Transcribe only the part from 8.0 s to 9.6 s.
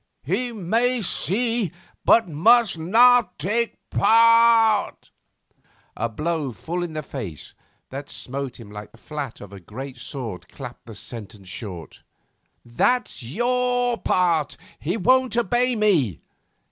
smote him like the flat of a